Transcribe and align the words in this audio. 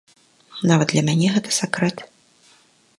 Нават 0.71 0.87
для 0.93 1.03
мяне 1.09 1.27
гэта 1.37 1.49
сакрэт. 1.61 1.97